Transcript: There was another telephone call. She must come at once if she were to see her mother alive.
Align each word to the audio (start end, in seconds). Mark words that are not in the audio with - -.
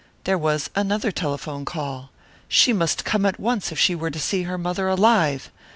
There 0.23 0.35
was 0.35 0.71
another 0.75 1.11
telephone 1.11 1.63
call. 1.63 2.09
She 2.47 2.73
must 2.73 3.05
come 3.05 3.23
at 3.23 3.39
once 3.39 3.71
if 3.71 3.77
she 3.77 3.93
were 3.93 4.09
to 4.09 4.19
see 4.19 4.41
her 4.41 4.57
mother 4.57 4.87
alive. 4.87 5.51